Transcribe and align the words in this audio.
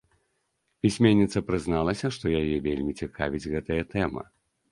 Пісьменніца 0.85 1.43
прызналася, 1.49 2.07
што 2.17 2.25
яе 2.39 2.55
вельмі 2.69 2.97
цікавіць 3.05 3.49
гэтая 3.55 3.81
тэма. 3.95 4.23